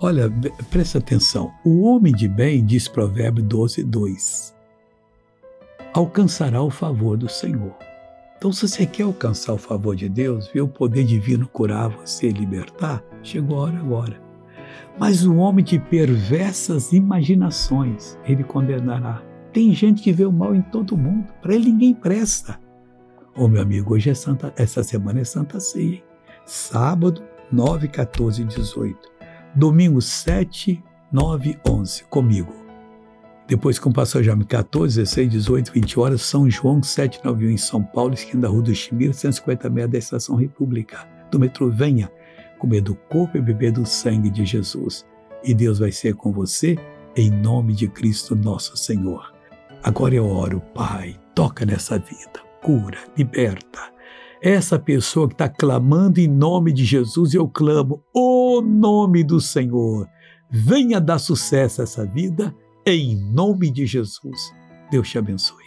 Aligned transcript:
Olha, 0.00 0.32
presta 0.70 0.98
atenção. 0.98 1.52
O 1.64 1.82
homem 1.82 2.12
de 2.12 2.28
bem, 2.28 2.64
diz 2.64 2.86
Provérbio 2.86 3.42
12, 3.42 3.82
2, 3.82 4.54
alcançará 5.92 6.62
o 6.62 6.70
favor 6.70 7.16
do 7.16 7.28
Senhor. 7.28 7.74
Então, 8.36 8.52
se 8.52 8.68
você 8.68 8.86
quer 8.86 9.02
alcançar 9.02 9.54
o 9.54 9.58
favor 9.58 9.96
de 9.96 10.08
Deus, 10.08 10.46
ver 10.46 10.60
o 10.60 10.68
poder 10.68 11.02
divino 11.02 11.48
curar 11.48 11.88
você 11.88 12.28
e 12.28 12.32
libertar, 12.32 13.02
chegou 13.24 13.58
a 13.58 13.62
hora 13.62 13.78
agora. 13.80 14.22
Mas 14.96 15.26
o 15.26 15.34
homem 15.34 15.64
de 15.64 15.80
perversas 15.80 16.92
imaginações, 16.92 18.16
ele 18.24 18.44
condenará. 18.44 19.20
Tem 19.52 19.74
gente 19.74 20.00
que 20.00 20.12
vê 20.12 20.24
o 20.24 20.30
mal 20.30 20.54
em 20.54 20.62
todo 20.62 20.96
mundo, 20.96 21.26
para 21.42 21.56
ele 21.56 21.72
ninguém 21.72 21.92
presta. 21.92 22.60
Ô 23.36 23.44
oh, 23.44 23.48
meu 23.48 23.62
amigo, 23.62 23.94
hoje 23.94 24.10
é 24.10 24.14
Santa, 24.14 24.54
essa 24.56 24.84
semana 24.84 25.18
é 25.18 25.24
Santa 25.24 25.58
Ceia. 25.58 26.00
Sábado, 26.46 27.24
9, 27.50 27.88
14 27.88 28.42
e 28.42 28.44
18. 28.44 29.17
Domingo 29.54 30.00
7, 30.00 30.82
9, 31.10 31.58
11, 31.66 32.04
comigo. 32.04 32.52
Depois 33.46 33.78
com 33.78 33.88
o 33.88 33.92
pastor 33.92 34.22
Jaime 34.22 34.44
14, 34.44 35.00
16, 35.00 35.30
18, 35.30 35.72
20 35.72 36.00
horas, 36.00 36.22
São 36.22 36.50
João 36.50 36.82
791 36.82 37.50
em 37.50 37.56
São 37.56 37.82
Paulo, 37.82 38.12
esquina 38.12 38.42
da 38.42 38.48
Rua 38.48 38.62
do 38.62 38.74
Chimiro, 38.74 39.14
150 39.14 39.70
metros 39.70 39.92
da 39.92 39.98
Estação 39.98 40.36
República. 40.36 41.08
Do 41.30 41.38
metrô, 41.38 41.70
venha 41.70 42.10
comer 42.58 42.82
do 42.82 42.94
corpo 42.94 43.38
e 43.38 43.40
beber 43.40 43.72
do 43.72 43.86
sangue 43.86 44.28
de 44.28 44.44
Jesus. 44.44 45.06
E 45.42 45.54
Deus 45.54 45.78
vai 45.78 45.90
ser 45.90 46.14
com 46.14 46.30
você, 46.30 46.76
em 47.16 47.30
nome 47.30 47.72
de 47.72 47.88
Cristo 47.88 48.36
nosso 48.36 48.76
Senhor. 48.76 49.32
Agora 49.82 50.14
eu 50.14 50.28
oro, 50.28 50.60
Pai, 50.74 51.18
toca 51.34 51.64
nessa 51.64 51.98
vida, 51.98 52.42
cura, 52.62 52.98
liberta. 53.16 53.97
Essa 54.40 54.78
pessoa 54.78 55.26
que 55.26 55.34
está 55.34 55.48
clamando 55.48 56.20
em 56.20 56.28
nome 56.28 56.72
de 56.72 56.84
Jesus, 56.84 57.34
eu 57.34 57.48
clamo, 57.48 58.04
o 58.14 58.60
nome 58.60 59.24
do 59.24 59.40
Senhor. 59.40 60.08
Venha 60.50 61.00
dar 61.00 61.18
sucesso 61.18 61.80
a 61.80 61.84
essa 61.84 62.06
vida 62.06 62.54
em 62.86 63.16
nome 63.16 63.70
de 63.70 63.84
Jesus. 63.84 64.54
Deus 64.90 65.08
te 65.08 65.18
abençoe. 65.18 65.64